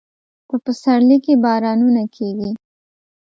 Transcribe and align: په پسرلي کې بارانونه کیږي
په 0.47 0.55
پسرلي 0.65 1.17
کې 1.25 1.33
بارانونه 1.43 2.03
کیږي 2.15 2.51